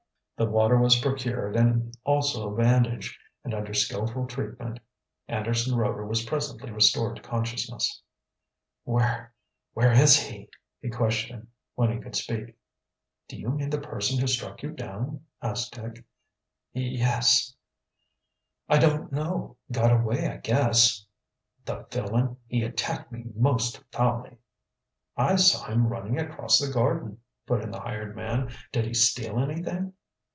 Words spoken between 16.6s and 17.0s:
"Ye